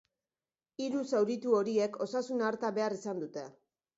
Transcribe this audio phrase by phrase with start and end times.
[0.85, 3.45] Hiru zauritu horiek osasun arreta behar izan dute.